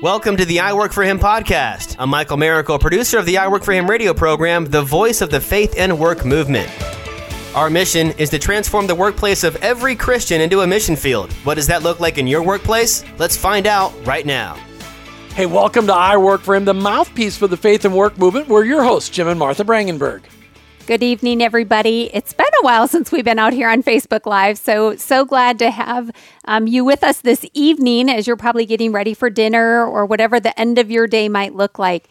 [0.00, 1.96] Welcome to the I Work for Him podcast.
[1.98, 5.30] I'm Michael Miracle, producer of the I Work for Him radio program, the voice of
[5.30, 6.70] the faith and work movement.
[7.54, 11.32] Our mission is to transform the workplace of every Christian into a mission field.
[11.44, 13.04] What does that look like in your workplace?
[13.18, 14.54] Let's find out right now.
[15.34, 18.46] Hey, welcome to I Work for Him, the mouthpiece for the faith and work movement.
[18.46, 20.22] We're your hosts, Jim and Martha Brangenberg.
[20.86, 22.10] Good evening, everybody.
[22.12, 25.58] It's been a while since we've been out here on Facebook Live, so so glad
[25.60, 26.10] to have
[26.44, 30.38] um, you with us this evening as you're probably getting ready for dinner or whatever
[30.38, 32.10] the end of your day might look like.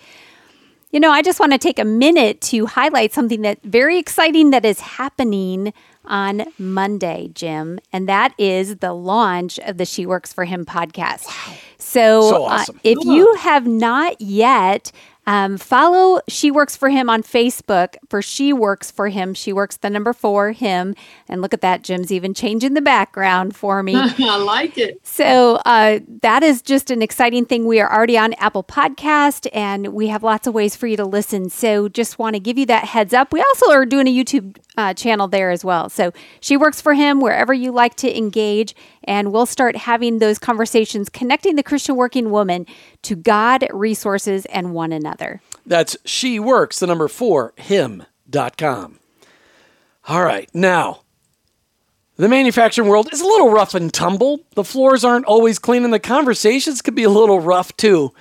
[0.90, 4.50] You know, I just want to take a minute to highlight something that very exciting
[4.50, 5.72] that is happening
[6.06, 11.28] on Monday, Jim, and that is the launch of the She Works for Him podcast.
[11.28, 11.58] Wow.
[11.78, 12.78] So, so awesome.
[12.78, 14.92] uh, if you have not yet
[15.26, 19.34] um, follow She Works for Him on Facebook for She Works for Him.
[19.34, 20.96] She works the number four, him.
[21.30, 23.96] And look at that, Jim's even changing the background for me.
[23.96, 25.00] I like it.
[25.04, 27.66] So uh, that is just an exciting thing.
[27.66, 31.06] We are already on Apple Podcast and we have lots of ways for you to
[31.06, 31.50] listen.
[31.50, 33.32] So just want to give you that heads up.
[33.32, 35.90] We also are doing a YouTube uh, channel there as well.
[35.90, 38.76] So She Works for Him wherever you like to engage.
[39.06, 42.66] And we'll start having those conversations connecting the Christian working woman
[43.04, 45.42] to God, resources, and one another.
[45.66, 49.00] That's She Works, the number four, him.com.
[50.08, 51.02] All right, now,
[52.18, 54.42] the manufacturing world is a little rough and tumble.
[54.56, 58.14] The floors aren't always clean, and the conversations could be a little rough too.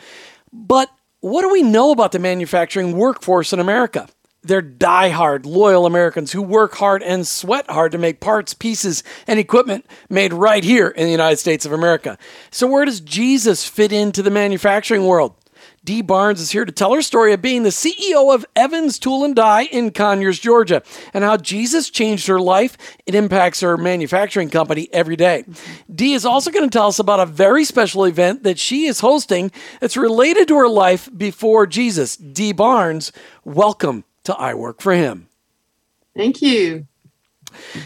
[0.52, 0.88] But
[1.20, 4.08] what do we know about the manufacturing workforce in America?
[4.44, 9.38] They're die-hard, loyal Americans who work hard and sweat hard to make parts, pieces, and
[9.38, 12.18] equipment made right here in the United States of America.
[12.50, 15.34] So, where does Jesus fit into the manufacturing world?
[15.84, 19.24] Dee Barnes is here to tell her story of being the CEO of Evans Tool
[19.24, 20.82] and Die in Conyers, Georgia,
[21.12, 22.76] and how Jesus changed her life.
[23.04, 25.44] It impacts her manufacturing company every day.
[25.92, 29.00] Dee is also going to tell us about a very special event that she is
[29.00, 32.16] hosting that's related to her life before Jesus.
[32.16, 33.10] Dee Barnes,
[33.44, 35.28] welcome to I Work for Him.
[36.16, 36.86] Thank you.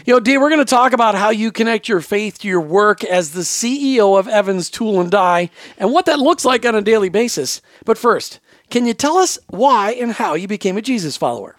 [0.05, 2.61] You know, Dee, we're going to talk about how you connect your faith to your
[2.61, 6.75] work as the CEO of Evans Tool and Die and what that looks like on
[6.75, 7.61] a daily basis.
[7.83, 8.39] But first,
[8.69, 11.56] can you tell us why and how you became a Jesus follower?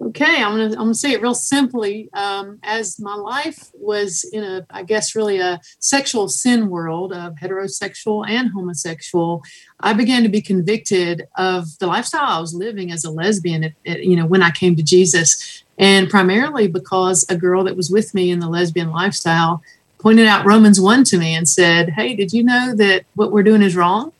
[0.00, 2.08] Okay, I'm gonna I'm gonna say it real simply.
[2.14, 7.34] Um, as my life was in a, I guess, really a sexual sin world of
[7.34, 9.42] heterosexual and homosexual,
[9.80, 13.64] I began to be convicted of the lifestyle I was living as a lesbian.
[13.64, 17.76] At, at, you know, when I came to Jesus, and primarily because a girl that
[17.76, 19.62] was with me in the lesbian lifestyle
[19.98, 23.42] pointed out Romans one to me and said, "Hey, did you know that what we're
[23.42, 24.12] doing is wrong?"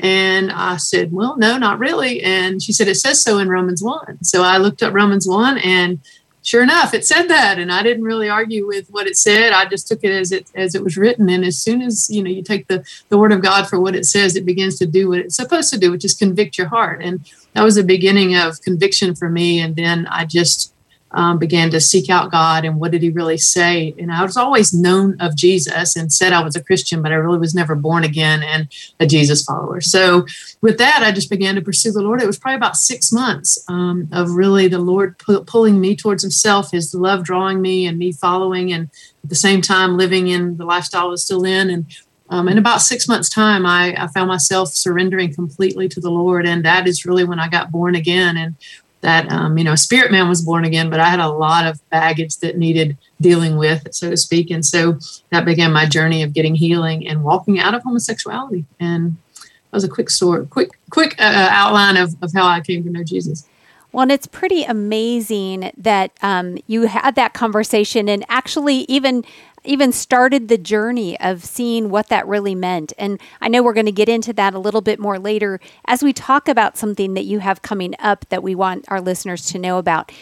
[0.00, 2.22] And I said, Well, no, not really.
[2.22, 4.24] And she said, It says so in Romans 1.
[4.24, 6.00] So I looked up Romans 1 and
[6.42, 7.58] sure enough, it said that.
[7.58, 9.52] And I didn't really argue with what it said.
[9.52, 11.28] I just took it as it as it was written.
[11.28, 13.96] And as soon as you know you take the, the word of God for what
[13.96, 16.68] it says, it begins to do what it's supposed to do, which is convict your
[16.68, 17.02] heart.
[17.02, 17.20] And
[17.54, 19.60] that was the beginning of conviction for me.
[19.60, 20.71] And then I just
[21.14, 23.94] um, began to seek out God and what did He really say.
[23.98, 27.16] And I was always known of Jesus and said I was a Christian, but I
[27.16, 28.68] really was never born again and
[28.98, 29.80] a Jesus follower.
[29.80, 30.26] So
[30.60, 32.22] with that, I just began to pursue the Lord.
[32.22, 36.22] It was probably about six months um, of really the Lord pu- pulling me towards
[36.22, 38.90] Himself, His love drawing me, and me following, and
[39.22, 41.70] at the same time living in the lifestyle I was still in.
[41.70, 41.86] And
[42.30, 46.46] um, in about six months' time, I, I, found myself surrendering completely to the Lord,
[46.46, 48.38] and that is really when I got born again.
[48.38, 48.56] And
[49.02, 51.78] that um, you know spirit man was born again but i had a lot of
[51.90, 54.50] baggage that needed dealing with so to speak.
[54.50, 54.98] And so
[55.30, 58.66] that began my journey of getting healing and walking out of homosexuality.
[58.78, 62.60] And that was a quick story quick quick uh, uh, outline of, of how i
[62.60, 63.48] came to know jesus.
[63.90, 69.22] Well, and it's pretty amazing that um, you had that conversation and actually even
[69.64, 72.92] even started the journey of seeing what that really meant.
[72.98, 76.02] And I know we're going to get into that a little bit more later as
[76.02, 79.58] we talk about something that you have coming up that we want our listeners to
[79.58, 80.12] know about.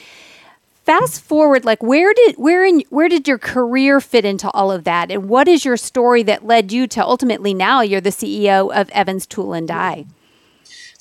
[0.84, 4.84] Fast forward, like where did where in where did your career fit into all of
[4.84, 8.72] that, and what is your story that led you to ultimately now you're the CEO
[8.74, 10.06] of Evans Tool and Die?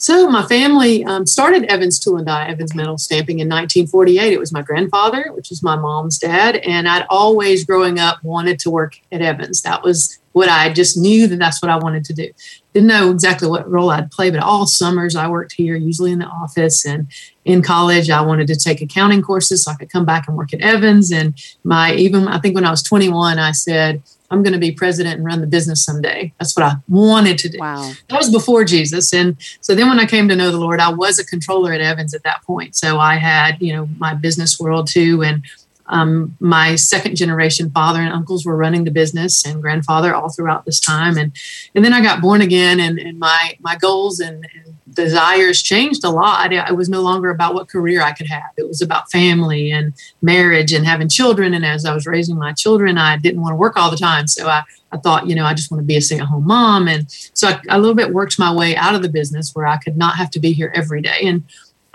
[0.02, 4.32] So my family um, started Evans Tool and Die, Evans Metal Stamping in 1948.
[4.32, 8.60] It was my grandfather, which is my mom's dad, and I'd always, growing up, wanted
[8.60, 9.62] to work at Evans.
[9.64, 12.32] That was what I just knew that that's what I wanted to do.
[12.74, 16.20] Didn't know exactly what role I'd play, but all summers I worked here, usually in
[16.20, 16.86] the office.
[16.86, 17.12] And
[17.44, 20.54] in college, I wanted to take accounting courses so I could come back and work
[20.54, 21.12] at Evans.
[21.12, 24.02] And my even I think when I was 21, I said
[24.32, 26.34] I'm going to be president and run the business someday.
[26.40, 27.58] That's what I wanted to do.
[27.60, 27.92] Wow.
[28.10, 29.14] That was before Jesus.
[29.14, 31.82] And so then when I came to know the Lord, I was a controller at
[31.82, 32.76] Evans at that point.
[32.76, 35.24] So I had, you know, my business world too.
[35.24, 35.44] And
[35.90, 40.66] um, my second generation father and uncles were running the business and grandfather all throughout
[40.66, 41.18] this time.
[41.18, 41.36] And,
[41.76, 46.04] and then I got born again and, and my, my goals and, and desires changed
[46.04, 46.54] a lot.
[46.54, 48.52] It was no longer about what career I could have.
[48.58, 51.54] It was about family and marriage and having children.
[51.54, 54.28] And as I was raising my children, I didn't want to work all the time.
[54.28, 56.48] So I, I thought, you know, I just want to be a stay at home
[56.48, 56.88] mom.
[56.88, 59.68] And so I, I, a little bit worked my way out of the business where
[59.68, 61.22] I could not have to be here every day.
[61.24, 61.44] And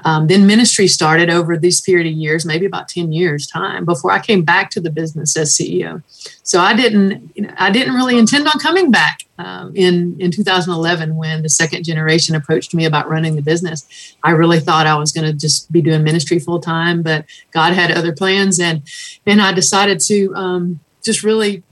[0.04, 4.10] um, then ministry started over this period of years, maybe about 10 years time before
[4.10, 6.02] I came back to the business as CEO.
[6.42, 10.30] So I didn't, you know, I didn't really intend on coming back um, in, in
[10.30, 14.14] 2011 when the second generation approached me about running the business.
[14.22, 17.72] I really thought I was going to just be doing ministry full time, but God
[17.72, 18.60] had other plans.
[18.60, 18.82] And,
[19.24, 21.62] and I decided to um, just really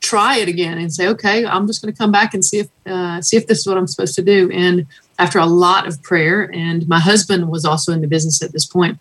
[0.00, 2.68] try it again and say, okay, I'm just going to come back and see if,
[2.86, 4.50] uh, see if this is what I'm supposed to do.
[4.50, 4.86] And
[5.20, 8.64] after a lot of prayer, and my husband was also in the business at this
[8.64, 8.98] point.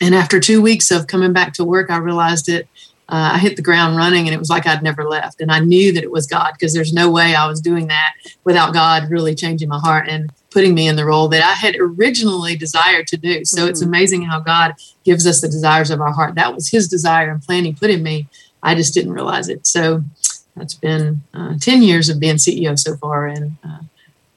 [0.00, 2.66] And after two weeks of coming back to work, I realized it.
[3.08, 5.42] Uh, I hit the ground running, and it was like I'd never left.
[5.42, 8.14] And I knew that it was God because there's no way I was doing that
[8.44, 11.76] without God really changing my heart and putting me in the role that I had
[11.78, 13.44] originally desired to do.
[13.44, 13.68] So mm-hmm.
[13.68, 16.34] it's amazing how God gives us the desires of our heart.
[16.36, 18.28] That was His desire and plan He put in me.
[18.62, 19.66] I just didn't realize it.
[19.66, 20.02] So
[20.56, 23.26] that's been uh, 10 years of being CEO so far.
[23.26, 23.56] And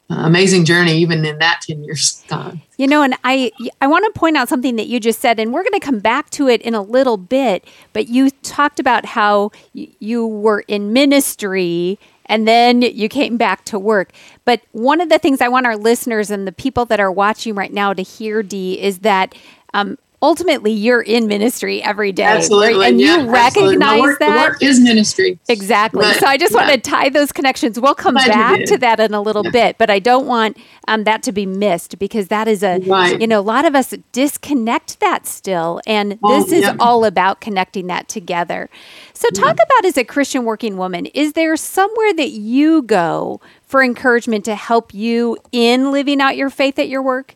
[0.09, 4.19] amazing journey even in that 10 years time you know and i i want to
[4.19, 6.61] point out something that you just said and we're going to come back to it
[6.61, 11.97] in a little bit but you talked about how you were in ministry
[12.27, 14.11] and then you came back to work.
[14.45, 17.55] But one of the things i want our listeners and the people that are watching
[17.55, 19.35] right now to hear Dee is that
[19.73, 22.23] um, ultimately you're in ministry every day.
[22.23, 22.79] Absolutely.
[22.79, 22.89] Right?
[22.89, 24.51] And yeah, you recognize work, that.
[24.51, 25.39] work is ministry.
[25.47, 26.01] Exactly.
[26.01, 26.67] But, so I just yeah.
[26.67, 27.79] want to tie those connections.
[27.79, 29.51] We'll come back to that in a little yeah.
[29.51, 30.57] bit, but I don't want
[30.87, 33.19] um, that to be missed because that is a, right.
[33.19, 35.81] you know, a lot of us disconnect that still.
[35.85, 38.69] And oh, this is all about connecting that together.
[39.13, 43.83] So talk about as a Christian working woman, is there somewhere that you go for
[43.83, 47.35] encouragement to help you in living out your faith at your work?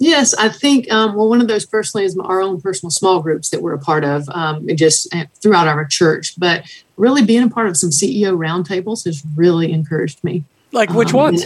[0.00, 3.50] Yes, I think um, well, one of those personally is our own personal small groups
[3.50, 6.40] that we're a part of, um, just uh, throughout our church.
[6.40, 6.64] But
[6.96, 10.44] really, being a part of some CEO roundtables has really encouraged me.
[10.72, 11.44] Like which um, ones?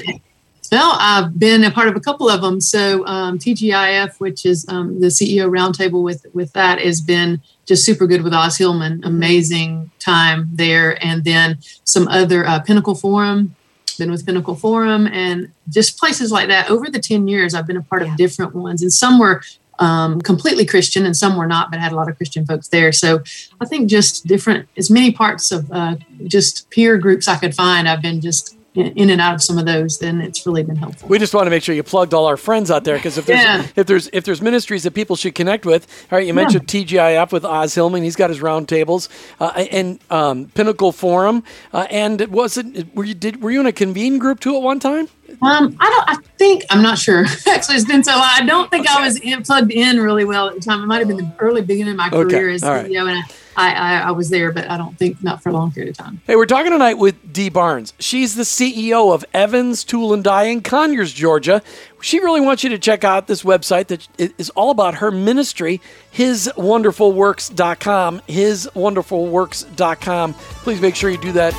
[0.70, 2.60] well, I've been a part of a couple of them.
[2.60, 7.84] So um, TGIF, which is um, the CEO roundtable with with that, has been just
[7.84, 9.00] super good with Os Hillman.
[9.02, 13.56] Amazing time there, and then some other uh, Pinnacle Forum
[13.96, 16.70] been with Pinnacle Forum, and just places like that.
[16.70, 19.42] Over the 10 years, I've been a part of different ones, and some were
[19.78, 22.92] um, completely Christian and some were not, but had a lot of Christian folks there.
[22.92, 23.22] So
[23.60, 25.96] I think just different, as many parts of uh,
[26.26, 29.66] just peer groups I could find, I've been just in and out of some of
[29.66, 31.08] those, then it's really been helpful.
[31.08, 33.26] We just want to make sure you plugged all our friends out there because if
[33.26, 33.66] there's yeah.
[33.76, 36.82] if there's if there's ministries that people should connect with, all right, you mentioned yeah.
[36.82, 39.08] TGIF with Os Hillman, he's got his roundtables,
[39.40, 43.66] uh, and um, Pinnacle Forum, uh, and was it were you did were you in
[43.66, 45.08] a convene group too at one time?
[45.42, 46.18] Um, I don't.
[46.18, 47.24] I think I'm not sure.
[47.48, 48.22] Actually, it's been so long.
[48.24, 48.94] I don't think okay.
[48.98, 50.82] I was in, plugged in really well at the time.
[50.82, 52.30] It might have been the early beginning of my okay.
[52.30, 52.90] career as CEO, right.
[52.90, 53.22] and I,
[53.56, 55.96] I, I, I, was there, but I don't think not for a long period of
[55.96, 56.20] time.
[56.26, 57.94] Hey, we're talking tonight with Dee Barnes.
[57.98, 61.62] She's the CEO of Evans Tool and Die in Conyers, Georgia.
[62.00, 65.80] She really wants you to check out this website that is all about her ministry,
[66.14, 70.34] hiswonderfulworks.com, hiswonderfulworks.com.
[70.34, 71.54] Please make sure you do that.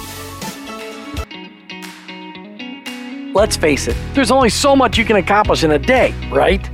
[3.33, 6.66] Let's face it, there's only so much you can accomplish in a day, right?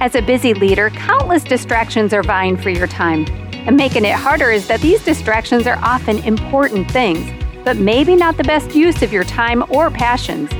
[0.00, 3.26] As a busy leader, countless distractions are vying for your time.
[3.66, 7.30] And making it harder is that these distractions are often important things,
[7.64, 10.50] but maybe not the best use of your time or passions.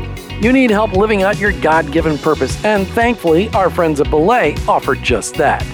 [0.42, 4.54] You need help living out your God given purpose, and thankfully, our friends at Belay
[4.66, 5.64] offer just that.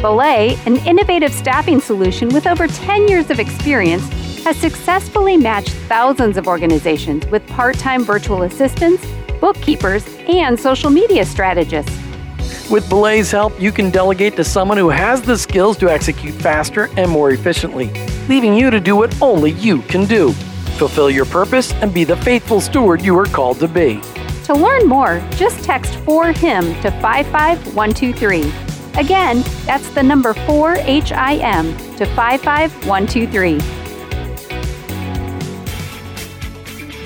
[0.00, 4.06] Belay, an innovative staffing solution with over 10 years of experience,
[4.44, 9.04] has successfully matched thousands of organizations with part time virtual assistants,
[9.40, 11.95] bookkeepers, and social media strategists.
[12.68, 16.90] With Belay's help, you can delegate to someone who has the skills to execute faster
[16.96, 17.92] and more efficiently,
[18.28, 20.32] leaving you to do what only you can do.
[20.76, 24.00] Fulfill your purpose and be the faithful steward you are called to be.
[24.46, 28.52] To learn more, just text for him to 55123.
[29.00, 33.60] Again, that's the number 4HIM to 55123.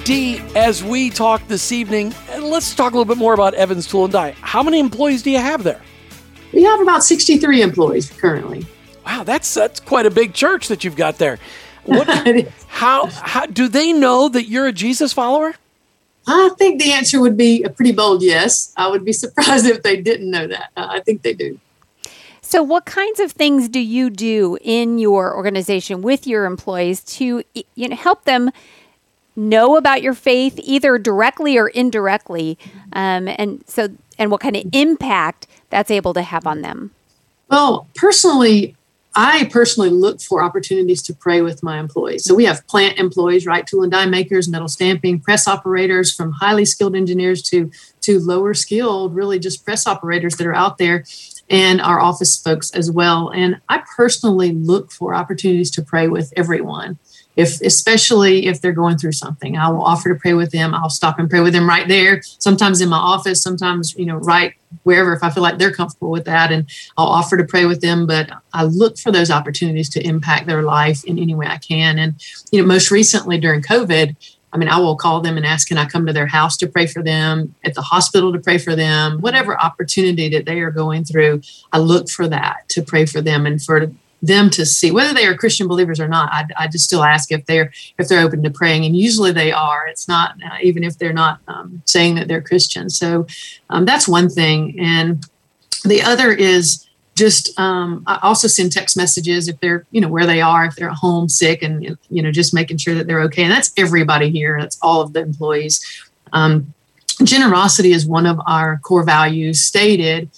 [0.05, 4.05] Dee, as we talk this evening, let's talk a little bit more about Evans Tool
[4.05, 4.35] and Die.
[4.41, 5.81] How many employees do you have there?
[6.53, 8.67] We have about 63 employees currently.
[9.07, 11.39] Wow, that's that's quite a big church that you've got there.
[11.85, 12.09] What,
[12.69, 15.55] how how do they know that you're a Jesus follower?
[16.27, 18.73] I think the answer would be a pretty bold yes.
[18.77, 20.71] I would be surprised if they didn't know that.
[20.77, 21.59] Uh, I think they do.
[22.41, 27.43] So, what kinds of things do you do in your organization with your employees to
[27.55, 28.51] you know help them
[29.41, 32.59] know about your faith, either directly or indirectly,
[32.93, 36.91] um, and so and what kind of impact that's able to have on them?
[37.49, 38.77] Well, personally,
[39.17, 42.25] I personally look for opportunities to pray with my employees.
[42.25, 43.67] So we have plant employees, right?
[43.67, 47.71] Tool and die makers, metal stamping, press operators, from highly skilled engineers to
[48.03, 51.05] to lower skilled, really just press operators that are out there,
[51.49, 53.31] and our office folks as well.
[53.31, 56.99] And I personally look for opportunities to pray with everyone
[57.41, 59.57] if especially if they're going through something.
[59.57, 60.75] I will offer to pray with them.
[60.75, 64.17] I'll stop and pray with them right there sometimes in my office sometimes you know
[64.17, 64.55] right
[64.85, 67.81] wherever if i feel like they're comfortable with that and i'll offer to pray with
[67.81, 68.07] them.
[68.07, 71.99] But i look for those opportunities to impact their life in any way i can.
[71.99, 72.15] And
[72.53, 74.17] you know most recently during covid
[74.53, 76.67] I mean, I will call them and ask, can I come to their house to
[76.67, 80.73] pray for them, at the hospital to pray for them, whatever opportunity that they are
[80.73, 81.43] going through.
[81.73, 85.27] I look for that to pray for them and for them to see whether they
[85.27, 86.31] are Christian believers or not.
[86.33, 89.53] I, I just still ask if they're if they're open to praying, and usually they
[89.53, 89.87] are.
[89.87, 92.91] It's not uh, even if they're not um, saying that they're Christian.
[92.91, 93.27] So
[93.71, 95.25] um, that's one thing, and
[95.85, 96.87] the other is
[97.17, 100.77] just um, I also send text messages if they're you know where they are if
[100.77, 103.43] they're home sick and you know just making sure that they're okay.
[103.45, 104.59] And that's everybody here.
[104.61, 105.85] That's all of the employees.
[106.33, 106.73] Um,
[107.25, 110.31] generosity is one of our core values stated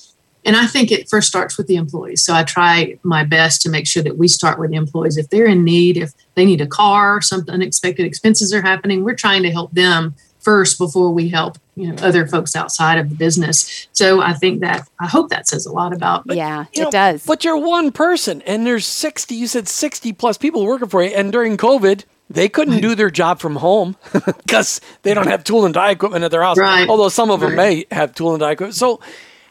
[0.44, 2.24] and I think it first starts with the employees.
[2.24, 5.16] So I try my best to make sure that we start with the employees.
[5.16, 9.14] If they're in need, if they need a car, some unexpected expenses are happening, we're
[9.14, 13.14] trying to help them first before we help you know other folks outside of the
[13.14, 13.88] business.
[13.92, 16.26] So I think that I hope that says a lot about.
[16.26, 17.24] But, yeah, it know, does.
[17.24, 19.34] But you're one person, and there's sixty.
[19.34, 22.04] You said sixty plus people working for you, and during COVID.
[22.30, 26.24] They couldn't do their job from home because they don't have tool and die equipment
[26.24, 26.56] at their house.
[26.56, 26.88] Right.
[26.88, 27.86] Although some of them right.
[27.90, 28.74] may have tool and die equipment.
[28.74, 29.00] So,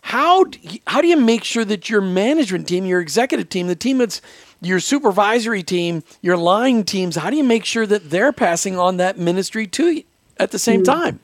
[0.02, 3.68] how do you, how do you make sure that your management team, your executive team,
[3.68, 4.22] the team that's
[4.62, 8.98] your supervisory team, your line teams, how do you make sure that they're passing on
[8.98, 10.04] that ministry to you
[10.38, 10.92] at the same Mm-hmm.
[10.92, 11.20] time?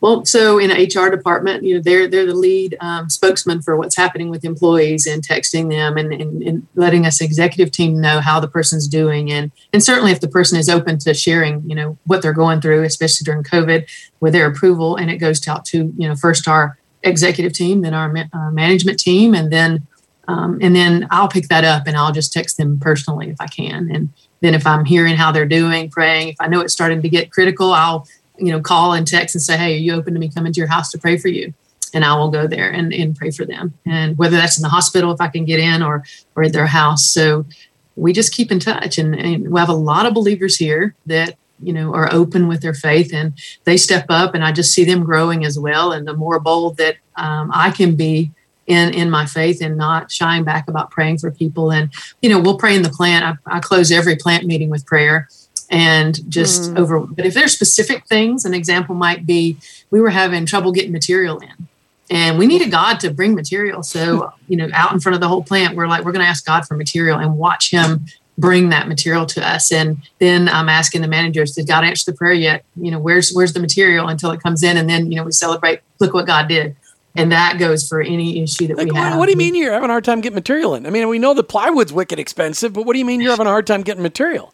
[0.00, 3.74] Well, so in an HR department, you know, they're they're the lead um, spokesman for
[3.74, 8.20] what's happening with employees and texting them and, and, and letting us executive team know
[8.20, 11.74] how the person's doing and and certainly if the person is open to sharing, you
[11.74, 13.88] know, what they're going through, especially during COVID,
[14.20, 17.94] with their approval, and it goes out to you know first our executive team, then
[17.94, 19.86] our ma- uh, management team, and then
[20.26, 23.46] um, and then I'll pick that up and I'll just text them personally if I
[23.46, 24.08] can, and
[24.40, 27.30] then if I'm hearing how they're doing, praying, if I know it's starting to get
[27.30, 28.06] critical, I'll
[28.38, 30.58] you know, call and text and say, Hey, are you open to me coming to
[30.58, 31.54] your house to pray for you?
[31.92, 33.74] And I will go there and, and pray for them.
[33.86, 36.66] And whether that's in the hospital, if I can get in or, or at their
[36.66, 37.06] house.
[37.06, 37.46] So
[37.94, 41.36] we just keep in touch and, and we have a lot of believers here that,
[41.66, 43.32] you know, are open with their faith and
[43.64, 45.92] they step up and I just see them growing as well.
[45.92, 48.30] And the more bold that um, I can be
[48.66, 51.70] in, in my faith and not shying back about praying for people.
[51.70, 51.92] And,
[52.22, 53.38] you know, we'll pray in the plant.
[53.46, 55.28] I, I close every plant meeting with prayer
[55.70, 56.78] and just mm.
[56.78, 57.00] over.
[57.00, 59.58] But if there's specific things, an example might be
[59.90, 61.68] we were having trouble getting material in,
[62.10, 63.82] and we needed God to bring material.
[63.82, 66.28] So you know, out in front of the whole plant, we're like, we're going to
[66.28, 68.06] ask God for material and watch Him
[68.38, 69.72] bring that material to us.
[69.72, 72.64] And then I'm asking the managers, did God answer the prayer yet?
[72.76, 75.32] You know, where's where's the material until it comes in, and then you know we
[75.32, 75.80] celebrate.
[76.00, 76.76] Look what God did.
[77.16, 79.18] And that goes for any issue that like, we have.
[79.18, 80.84] What do you mean you're having a hard time getting material in?
[80.84, 83.46] I mean, we know the plywood's wicked expensive, but what do you mean you're having
[83.46, 84.52] a hard time getting material?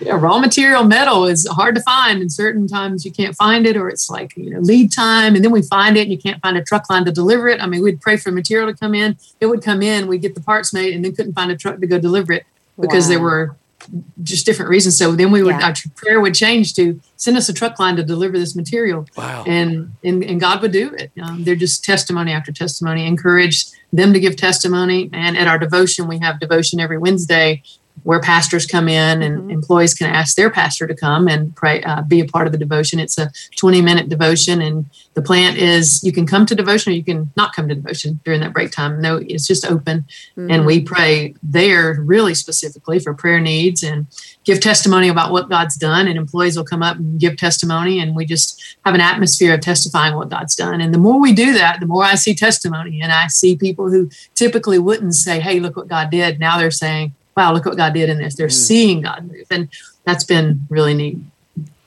[0.00, 3.76] yeah, raw material metal is hard to find and certain times you can't find it
[3.76, 6.40] or it's like you know lead time and then we find it and you can't
[6.42, 8.94] find a truck line to deliver it i mean we'd pray for material to come
[8.94, 11.56] in it would come in we'd get the parts made and then couldn't find a
[11.56, 12.44] truck to go deliver it
[12.78, 13.10] because wow.
[13.10, 13.56] there were
[14.22, 15.66] just different reasons so then we would yeah.
[15.66, 19.44] our prayer would change to send us a truck line to deliver this material wow.
[19.46, 24.12] and, and and god would do it um, they're just testimony after testimony encourage them
[24.12, 27.62] to give testimony and at our devotion we have devotion every wednesday
[28.02, 29.50] where pastors come in and mm-hmm.
[29.50, 32.58] employees can ask their pastor to come and pray, uh, be a part of the
[32.58, 33.00] devotion.
[33.00, 36.96] It's a 20 minute devotion, and the plant is you can come to devotion or
[36.96, 39.00] you can not come to devotion during that break time.
[39.00, 40.04] No, it's just open,
[40.36, 40.50] mm-hmm.
[40.50, 44.06] and we pray there really specifically for prayer needs and
[44.44, 46.06] give testimony about what God's done.
[46.06, 49.60] And employees will come up and give testimony, and we just have an atmosphere of
[49.60, 50.80] testifying what God's done.
[50.80, 53.90] And the more we do that, the more I see testimony, and I see people
[53.90, 57.76] who typically wouldn't say, "Hey, look what God did." Now they're saying wow, look what
[57.76, 58.34] God did in this.
[58.34, 58.52] They're mm.
[58.52, 59.46] seeing God move.
[59.50, 59.68] And
[60.04, 61.18] that's been really neat.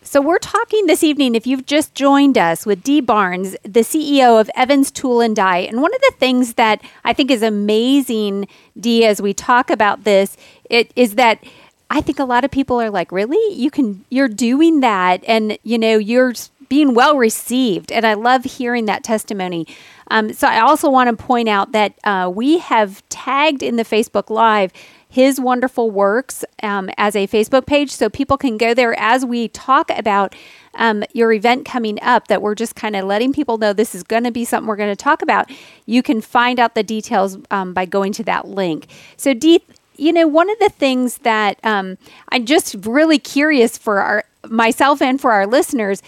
[0.04, 4.42] So, we're talking this evening, if you've just joined us, with Dee Barnes, the CEO
[4.42, 5.58] of Evans Tool and Die.
[5.58, 8.48] And one of the things that I think is amazing,
[8.80, 10.36] Dee, as we talk about this,
[10.68, 11.44] it, is that
[11.92, 13.54] I think a lot of people are like, really?
[13.54, 15.24] You can, you're doing that.
[15.28, 16.34] And, you know, you're
[16.70, 17.92] being well received.
[17.92, 19.68] And I love hearing that testimony.
[20.10, 23.86] Um, so I also want to point out that uh, we have tagged in the
[23.86, 24.72] Facebook Live
[25.10, 29.48] his wonderful works um, as a Facebook page, so people can go there as we
[29.48, 30.36] talk about
[30.76, 32.28] um, your event coming up.
[32.28, 34.76] That we're just kind of letting people know this is going to be something we're
[34.76, 35.52] going to talk about.
[35.88, 38.88] You can find out the details um, by going to that link.
[39.18, 39.64] So, Dee,
[39.98, 41.98] you know, one of the things that um,
[42.30, 46.04] I'm just really curious for our myself and for our listeners,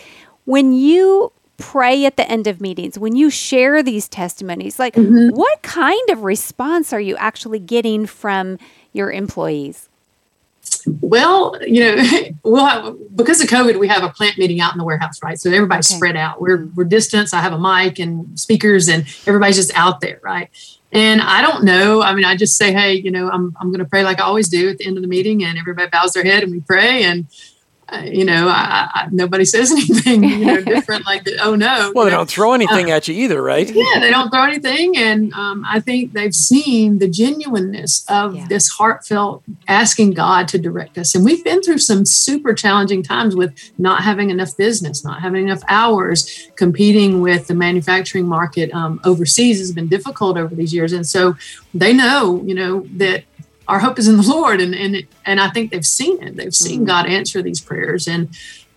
[0.46, 5.36] when you pray at the end of meetings, when you share these testimonies, like mm-hmm.
[5.36, 8.58] what kind of response are you actually getting from
[8.94, 9.90] your employees?
[10.86, 12.04] Well, you know,
[12.44, 15.40] we'll have because of COVID, we have a plant meeting out in the warehouse, right?
[15.40, 15.98] So everybody's okay.
[15.98, 16.42] spread out.
[16.42, 17.34] We're we're distance.
[17.34, 20.50] I have a mic and speakers, and everybody's just out there, right?
[20.92, 22.02] And I don't know.
[22.02, 24.24] I mean, I just say, hey, you know, I'm I'm going to pray like I
[24.24, 26.60] always do at the end of the meeting, and everybody bows their head and we
[26.62, 27.28] pray, and
[28.04, 31.06] you know, I, I, nobody says anything you know, different.
[31.06, 31.92] Like, oh no.
[31.94, 33.70] Well, they don't throw anything uh, at you either, right?
[33.70, 38.48] Yeah, they don't throw anything, and um, I think they've seen the genuineness of yeah.
[38.48, 41.16] this heartfelt asking God to direct us.
[41.16, 45.46] And we've been through some super challenging times with not having enough business, not having
[45.46, 50.94] enough hours, competing with the manufacturing market um, overseas has been difficult over these years,
[50.94, 51.36] and so
[51.74, 53.24] they know, you know, that
[53.72, 56.36] our hope is in the Lord, and and and I think they've seen it.
[56.36, 56.88] They've seen mm-hmm.
[56.88, 58.28] God answer these prayers, and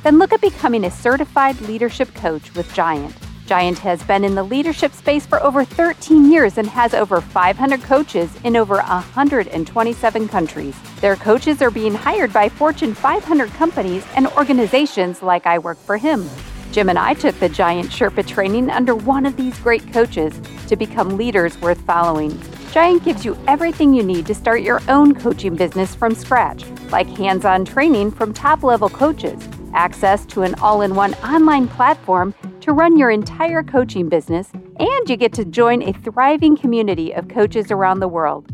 [0.02, 3.14] Then look at becoming a certified leadership coach with Giant.
[3.46, 7.80] Giant has been in the leadership space for over 13 years and has over 500
[7.82, 10.76] coaches in over 127 countries.
[11.00, 15.96] Their coaches are being hired by Fortune 500 companies and organizations like I Work for
[15.96, 16.28] Him.
[16.72, 20.34] Jim and I took the Giant Sherpa training under one of these great coaches
[20.66, 22.36] to become leaders worth following.
[22.72, 27.08] Giant gives you everything you need to start your own coaching business from scratch, like
[27.08, 29.40] hands on training from top level coaches
[29.76, 32.34] access to an all in one online platform
[32.66, 37.28] to run your entire coaching business, and you get to join a thriving community of
[37.28, 38.52] coaches around the world.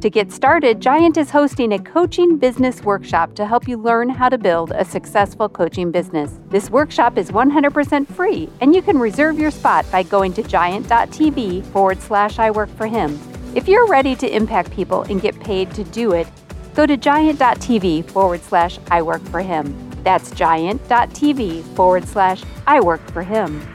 [0.00, 4.28] To get started, Giant is hosting a coaching business workshop to help you learn how
[4.28, 6.38] to build a successful coaching business.
[6.50, 11.66] This workshop is 100% free, and you can reserve your spot by going to giant.tv
[11.72, 13.18] forward slash I work for him.
[13.56, 16.28] If you're ready to impact people and get paid to do it,
[16.76, 19.87] go to giant.tv forward slash I work for him.
[20.04, 23.66] That's giant.tv forward slash I work for him.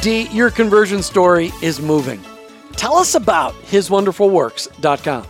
[0.00, 2.20] Dee, your conversion story is moving.
[2.72, 5.26] Tell us about hiswonderfulworks.com.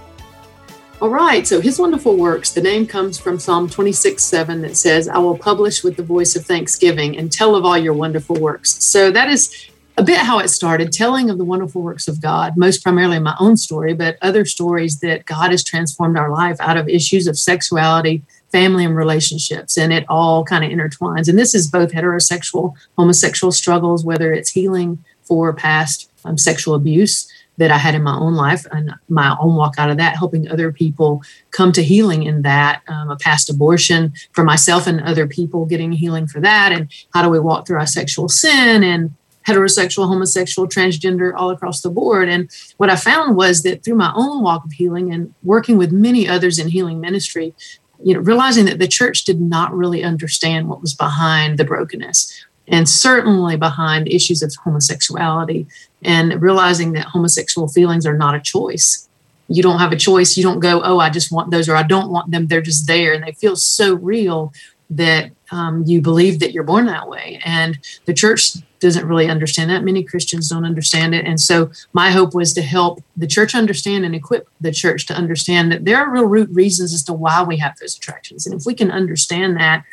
[0.98, 5.08] All right, so His Wonderful Works, the name comes from Psalm 26 7 that says,
[5.08, 8.82] I will publish with the voice of thanksgiving and tell of all your wonderful works.
[8.82, 12.56] So that is a bit how it started, telling of the wonderful works of God,
[12.56, 16.78] most primarily my own story, but other stories that God has transformed our life out
[16.78, 21.54] of issues of sexuality, family and relationships and it all kind of intertwines and this
[21.54, 27.78] is both heterosexual homosexual struggles whether it's healing for past um, sexual abuse that i
[27.78, 31.22] had in my own life and my own walk out of that helping other people
[31.50, 35.92] come to healing in that um, a past abortion for myself and other people getting
[35.92, 39.12] healing for that and how do we walk through our sexual sin and
[39.46, 42.28] heterosexual, homosexual, transgender, all across the board.
[42.28, 45.92] And what I found was that through my own walk of healing and working with
[45.92, 47.54] many others in healing ministry,
[48.02, 52.44] you know, realizing that the church did not really understand what was behind the brokenness
[52.68, 55.66] and certainly behind issues of homosexuality
[56.02, 59.08] and realizing that homosexual feelings are not a choice.
[59.48, 60.36] You don't have a choice.
[60.36, 62.48] You don't go, oh, I just want those or I don't want them.
[62.48, 64.52] They're just there and they feel so real
[64.90, 67.40] that um, you believe that you're born that way.
[67.44, 68.56] And the church
[68.86, 69.82] doesn't really understand that.
[69.82, 71.26] Many Christians don't understand it.
[71.26, 75.14] And so my hope was to help the church understand and equip the church to
[75.14, 78.46] understand that there are real root reasons as to why we have those attractions.
[78.46, 79.84] And if we can understand that,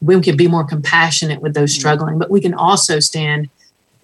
[0.00, 1.80] we can be more compassionate with those mm-hmm.
[1.80, 3.48] struggling, but we can also stand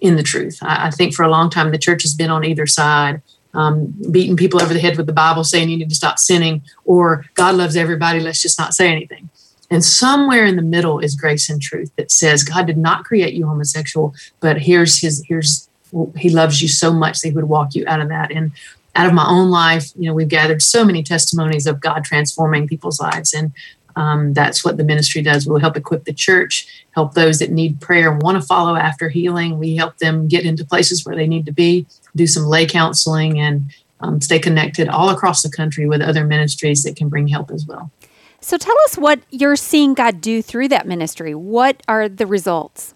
[0.01, 0.57] in the truth.
[0.61, 3.21] I, I think for a long time, the church has been on either side.
[3.51, 6.61] Um, beating people over the head with the Bible, saying you need to stop sinning,
[6.85, 9.29] or God loves everybody, let's just not say anything.
[9.71, 13.33] And somewhere in the middle is grace and truth that says God did not create
[13.33, 15.69] you homosexual, but here's his here's
[16.15, 18.31] he loves you so much that he would walk you out of that.
[18.31, 18.51] And
[18.95, 22.67] out of my own life, you know, we've gathered so many testimonies of God transforming
[22.67, 23.33] people's lives.
[23.33, 23.53] And
[23.95, 25.47] um, that's what the ministry does.
[25.47, 29.09] We'll help equip the church, help those that need prayer and want to follow after
[29.09, 29.59] healing.
[29.59, 33.39] We help them get into places where they need to be, do some lay counseling,
[33.39, 37.51] and um, stay connected all across the country with other ministries that can bring help
[37.51, 37.91] as well.
[38.41, 41.35] So tell us what you're seeing God do through that ministry.
[41.35, 42.93] What are the results?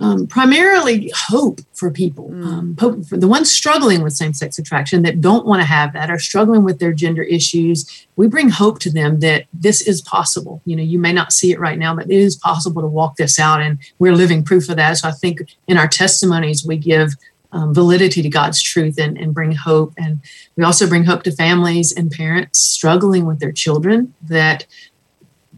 [0.00, 2.44] Um, primarily hope for people, mm.
[2.44, 5.92] um, hope for the ones struggling with same sex attraction that don't want to have
[5.92, 8.06] that, are struggling with their gender issues.
[8.16, 10.60] We bring hope to them that this is possible.
[10.64, 13.16] You know, you may not see it right now, but it is possible to walk
[13.16, 14.94] this out, and we're living proof of that.
[14.94, 17.14] So I think in our testimonies, we give
[17.54, 19.94] um, validity to God's truth and, and bring hope.
[19.96, 20.20] And
[20.56, 24.66] we also bring hope to families and parents struggling with their children that,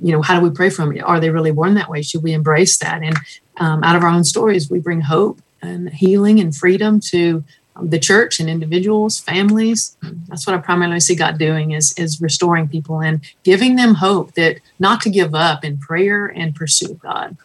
[0.03, 1.03] you know, how do we pray for them?
[1.05, 2.03] Are they really born that way?
[2.03, 3.03] Should we embrace that?
[3.03, 3.17] And
[3.57, 7.43] um, out of our own stories, we bring hope and healing and freedom to
[7.75, 9.97] um, the church and individuals, families.
[10.29, 14.35] That's what I primarily see God doing is, is restoring people and giving them hope
[14.35, 17.39] that not to give up in prayer and pursue God.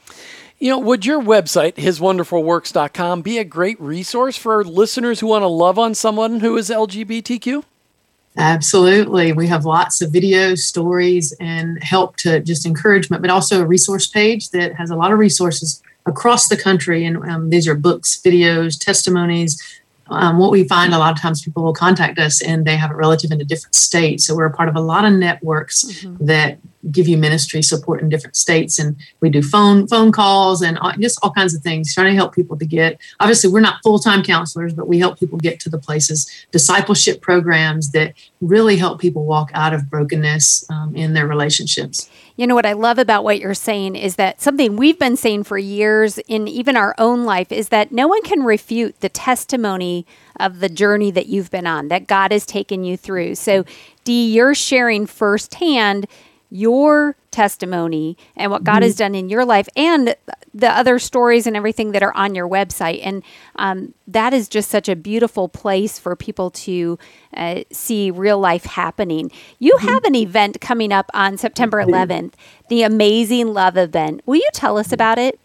[0.61, 5.47] You know, would your website, hiswonderfulworks.com, be a great resource for listeners who want to
[5.47, 7.63] love on someone who is LGBTQ?
[8.37, 9.33] Absolutely.
[9.33, 14.05] We have lots of videos, stories, and help to just encouragement, but also a resource
[14.05, 17.05] page that has a lot of resources across the country.
[17.05, 19.59] And um, these are books, videos, testimonies.
[20.07, 22.91] Um, what we find a lot of times people will contact us and they have
[22.91, 24.19] a relative in a different state.
[24.21, 26.25] So we're a part of a lot of networks mm-hmm.
[26.25, 26.59] that
[26.89, 31.19] give you ministry support in different states and we do phone phone calls and just
[31.21, 34.73] all kinds of things trying to help people to get obviously we're not full-time counselors
[34.73, 39.51] but we help people get to the places discipleship programs that really help people walk
[39.53, 42.09] out of brokenness um, in their relationships
[42.41, 45.43] you know what I love about what you're saying is that something we've been saying
[45.43, 50.07] for years in even our own life is that no one can refute the testimony
[50.39, 53.35] of the journey that you've been on, that God has taken you through.
[53.35, 53.63] So,
[54.05, 56.07] Dee, you're sharing firsthand
[56.51, 58.83] your testimony and what God mm-hmm.
[58.83, 60.15] has done in your life and
[60.53, 62.99] the other stories and everything that are on your website.
[63.03, 63.23] And
[63.55, 66.99] um, that is just such a beautiful place for people to
[67.33, 69.31] uh, see real life happening.
[69.59, 69.87] You mm-hmm.
[69.87, 72.33] have an event coming up on September 11th,
[72.69, 74.21] the Amazing Love event.
[74.25, 75.39] Will you tell us about it?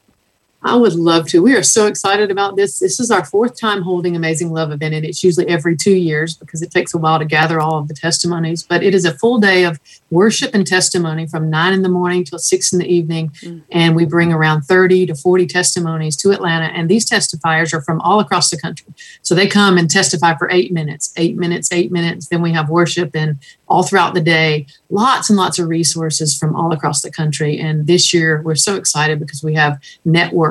[0.63, 1.43] I would love to.
[1.43, 2.79] We are so excited about this.
[2.79, 6.35] This is our fourth time holding Amazing Love event, and it's usually every two years
[6.35, 8.63] because it takes a while to gather all of the testimonies.
[8.63, 9.79] But it is a full day of
[10.11, 13.31] worship and testimony from nine in the morning till six in the evening.
[13.43, 13.63] Mm.
[13.71, 16.67] And we bring around 30 to 40 testimonies to Atlanta.
[16.67, 18.93] And these testifiers are from all across the country.
[19.23, 22.29] So they come and testify for eight minutes, eight minutes, eight minutes.
[22.29, 23.39] Then we have worship and
[23.69, 27.59] all throughout the day, lots and lots of resources from all across the country.
[27.59, 29.81] And this year, we're so excited because we have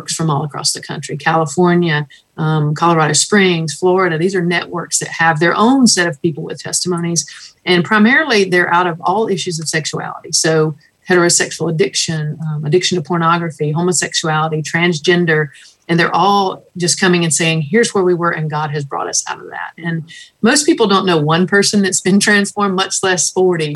[0.06, 4.18] networks from all across the country California, um, Colorado Springs, Florida.
[4.18, 7.26] These are networks that have their own set of people with testimonies.
[7.66, 10.32] And primarily, they're out of all issues of sexuality.
[10.32, 10.76] So,
[11.10, 15.50] heterosexual addiction, um, addiction to pornography, homosexuality, transgender
[15.88, 19.08] and they're all just coming and saying here's where we were and god has brought
[19.08, 20.04] us out of that and
[20.42, 23.76] most people don't know one person that's been transformed much less 40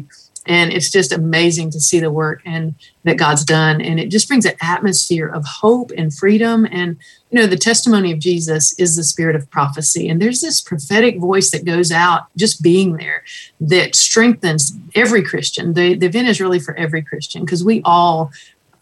[0.50, 3.80] and it's just amazing to see the work and that god's done.
[3.80, 6.68] And it just brings an atmosphere of hope and freedom.
[6.70, 6.98] And
[7.30, 10.10] you know the testimony of jesus is the spirit of prophecy.
[10.10, 13.24] And there's this prophetic voice that goes out just being there
[13.62, 15.74] that strengthens every christian.
[15.74, 18.32] The, the event is really for every christian because we all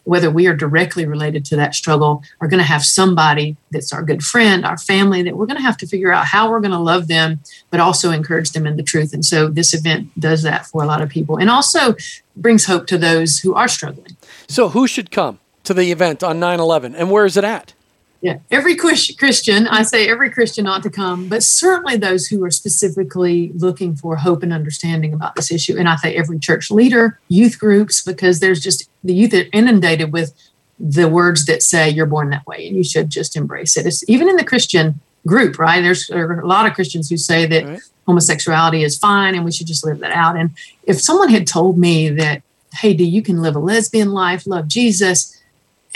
[0.08, 4.02] whether we are directly related to that struggle, are going to have somebody that's our
[4.02, 6.72] good friend, our family, that we're going to have to figure out how we're going
[6.72, 7.40] to love them,
[7.72, 9.14] but also encourage them in the truth.
[9.14, 11.96] And so this event does that for a lot of people and also
[12.38, 14.16] brings hope to those who are struggling.
[14.48, 17.74] So, who should come to the event on 9 11 and where is it at?
[18.22, 22.50] Yeah, every Christian, I say every Christian ought to come, but certainly those who are
[22.50, 25.78] specifically looking for hope and understanding about this issue.
[25.78, 30.12] And I say every church leader, youth groups, because there's just the youth are inundated
[30.12, 30.34] with
[30.80, 33.86] the words that say you're born that way and you should just embrace it.
[33.86, 35.82] It's even in the Christian group, right?
[35.82, 37.82] There's there a lot of Christians who say that right.
[38.08, 40.36] homosexuality is fine and we should just live that out.
[40.36, 40.52] And
[40.84, 42.42] if someone had told me that,
[42.74, 45.37] hey, do you can live a lesbian life, love Jesus,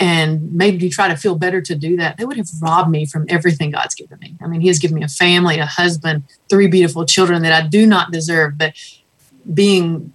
[0.02, 3.24] and maybe try to feel better to do that, they would have robbed me from
[3.28, 4.34] everything God's given me.
[4.42, 7.66] I mean, He has given me a family, a husband, three beautiful children that I
[7.68, 8.74] do not deserve, but
[9.54, 10.12] being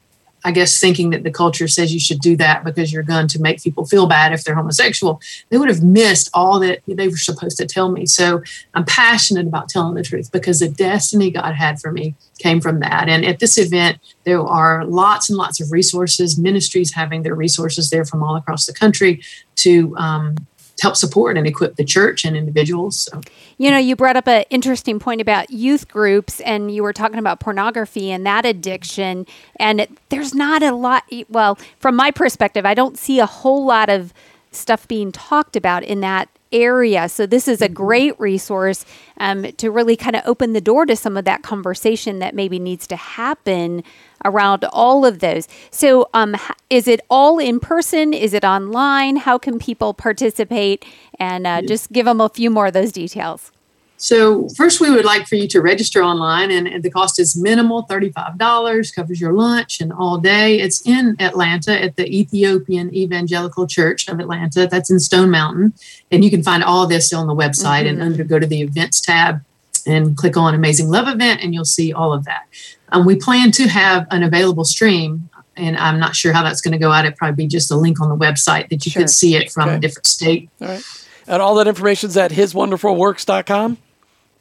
[0.48, 3.42] I guess thinking that the culture says you should do that because you're going to
[3.42, 7.18] make people feel bad if they're homosexual, they would have missed all that they were
[7.18, 8.06] supposed to tell me.
[8.06, 8.42] So
[8.74, 12.80] I'm passionate about telling the truth because the destiny God had for me came from
[12.80, 13.10] that.
[13.10, 17.90] And at this event, there are lots and lots of resources, ministries having their resources
[17.90, 19.22] there from all across the country
[19.58, 20.38] to um,
[20.82, 23.00] help support and equip the church and individuals.
[23.00, 23.22] So.
[23.58, 27.20] You know, you brought up an interesting point about youth groups, and you were talking
[27.20, 29.26] about pornography and that addiction.
[29.60, 33.66] And it, there's not a lot, well, from my perspective, I don't see a whole
[33.66, 34.14] lot of
[34.52, 37.10] stuff being talked about in that area.
[37.10, 38.86] So this is a great resource
[39.20, 42.60] um, to really kind of open the door to some of that conversation that maybe
[42.60, 43.84] needs to happen
[44.26, 45.48] around all of those.
[45.72, 46.36] So um,
[46.70, 48.14] is it all in person?
[48.14, 49.18] Is it online?
[49.18, 50.86] How can people participate?
[51.20, 53.52] And uh, just give them a few more of those details.
[54.00, 57.36] So first, we would like for you to register online, and, and, the cost is
[57.36, 60.60] minimal, thirty-five dollars, covers your lunch and all day.
[60.60, 64.68] It's in Atlanta at the Ethiopian Evangelical Church of Atlanta.
[64.68, 65.74] That's in Stone Mountain,
[66.12, 67.86] and you can find all this on the website.
[67.86, 67.88] Mm-hmm.
[67.88, 69.44] And under go to the events tab
[69.88, 72.46] and click on Amazing Love Event, and you'll see all of that.
[72.90, 76.74] Um, we plan to have an available stream, and I'm not sure how that's going
[76.74, 77.06] to go out.
[77.06, 79.02] It'd probably be just a link on the website that you sure.
[79.02, 79.78] could see it from okay.
[79.78, 80.50] a different state.
[80.62, 80.84] All right.
[81.26, 83.78] And all that information is at hiswonderfulworks.com.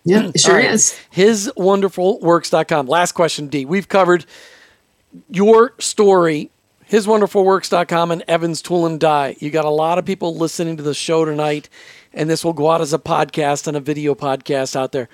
[0.06, 0.70] Yeah, it sure right.
[0.70, 0.98] is.
[1.14, 2.86] Hiswonderfulworks.com.
[2.86, 3.64] Last question, Dee.
[3.64, 4.24] We've covered
[5.28, 6.50] your story,
[6.88, 9.34] hiswonderfulworks.com, and Evans Tool and Die.
[9.40, 11.68] You got a lot of people listening to the show tonight,
[12.14, 15.08] and this will go out as a podcast and a video podcast out there.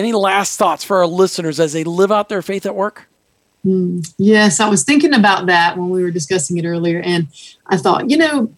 [0.00, 3.08] Any last thoughts for our listeners as they live out their faith at work?
[3.64, 7.28] Mm, yes, I was thinking about that when we were discussing it earlier, and
[7.68, 8.52] I thought, you know,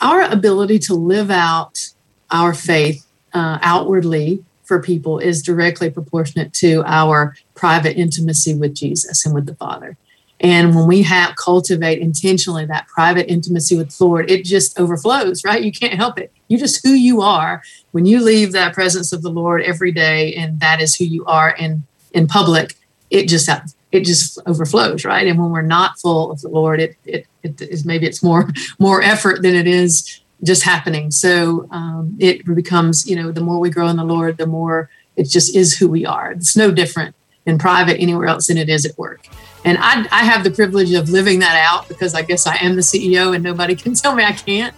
[0.00, 1.90] our ability to live out
[2.30, 9.26] our faith uh, outwardly for people is directly proportionate to our private intimacy with Jesus
[9.26, 9.96] and with the Father.
[10.38, 15.42] And when we have cultivate intentionally that private intimacy with the Lord, it just overflows,
[15.42, 15.64] right?
[15.64, 16.32] You can't help it.
[16.46, 20.34] You're just who you are when you leave that presence of the Lord every day,
[20.34, 22.76] and that is who you are in in public.
[23.10, 23.50] It just
[23.90, 25.26] it just overflows, right?
[25.26, 28.48] And when we're not full of the Lord, it it, it is maybe it's more
[28.78, 31.10] more effort than it is just happening.
[31.10, 34.90] So um, it becomes, you know, the more we grow in the Lord, the more
[35.16, 36.32] it just is who we are.
[36.32, 37.14] It's no different
[37.46, 39.26] in private anywhere else than it is at work.
[39.64, 42.76] And I, I have the privilege of living that out because I guess I am
[42.76, 44.74] the CEO and nobody can tell me I can't.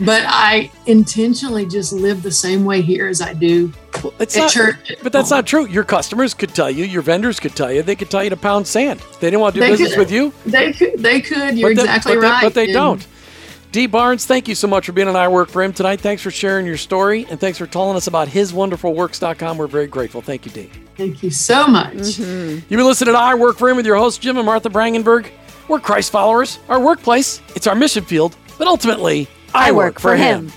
[0.00, 4.40] But I intentionally just live the same way here as I do well, it's at
[4.40, 4.94] not, church.
[5.02, 5.66] But that's not true.
[5.66, 8.36] Your customers could tell you, your vendors could tell you, they could tell you to
[8.36, 9.00] pound sand.
[9.20, 10.32] They didn't want to do they business could, with you.
[10.44, 10.98] They could.
[10.98, 11.56] They could.
[11.56, 12.40] You're but exactly but right.
[12.40, 13.06] They, but they and, don't.
[13.72, 13.86] Dee.
[13.86, 16.00] Barnes, thank you so much for being on I Work for Him tonight.
[16.00, 19.58] Thanks for sharing your story and thanks for telling us about hiswonderfulworks.com.
[19.58, 20.22] We're very grateful.
[20.22, 20.70] Thank you, Dee.
[20.96, 21.94] Thank you so much.
[21.94, 22.50] Mm-hmm.
[22.50, 25.30] You've been listening to I Work for Him with your hosts, Jim and Martha Brangenberg.
[25.68, 26.58] We're Christ followers.
[26.68, 30.48] Our workplace, it's our mission field, but ultimately, I, I work, work, for him.
[30.48, 30.52] him.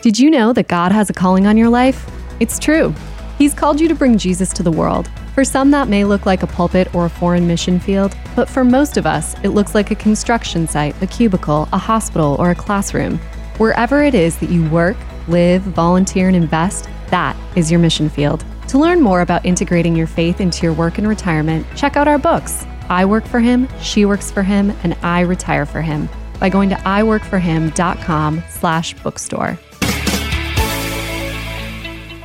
[0.00, 2.08] Did you know that God has a calling on your life?
[2.40, 2.94] It's true.
[3.36, 5.10] He's called you to bring Jesus to the world.
[5.38, 8.64] For some, that may look like a pulpit or a foreign mission field, but for
[8.64, 12.56] most of us, it looks like a construction site, a cubicle, a hospital, or a
[12.56, 13.18] classroom.
[13.58, 14.96] Wherever it is that you work,
[15.28, 18.44] live, volunteer, and invest, that is your mission field.
[18.66, 22.18] To learn more about integrating your faith into your work and retirement, check out our
[22.18, 26.08] books I Work for Him, She Works for Him, and I Retire for Him
[26.40, 29.56] by going to iworkforhim.com slash bookstore.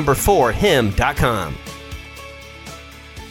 [0.00, 1.69] number 4 him.com.